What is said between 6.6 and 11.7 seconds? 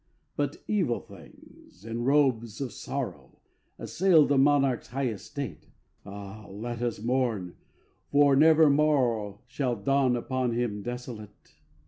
us mourn! for never morrow Shall dawn upon him desolate